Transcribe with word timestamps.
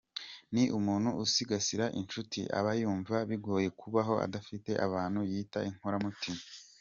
Ni 0.53 0.63
umuntu 0.77 1.09
usigasira 1.23 1.85
inshuti, 1.99 2.39
aba 2.59 2.71
yumva 2.81 3.15
bigoye 3.29 3.67
kubaho 3.79 4.13
adafite 4.25 4.71
abantu 4.85 5.19
yita 5.31 5.59
inkoramutima. 5.69 6.41